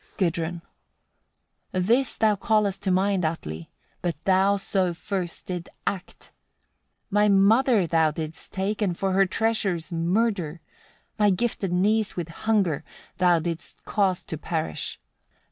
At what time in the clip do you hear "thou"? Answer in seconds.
2.15-2.35, 4.23-4.57, 7.85-8.09, 13.19-13.37